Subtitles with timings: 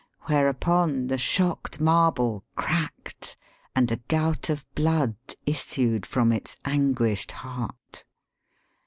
[0.25, 3.37] 275 whereupon the shocked marble cracked
[3.75, 5.13] and a gout of blood
[5.45, 8.03] issued from its anguished heart.